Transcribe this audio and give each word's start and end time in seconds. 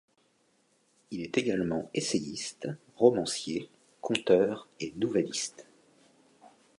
Il 1.11 1.21
est 1.21 1.37
également 1.37 1.91
essayiste, 1.93 2.67
romancier, 2.97 3.69
conteur 4.01 4.67
et 4.79 4.93
nouvelliste. 4.95 5.67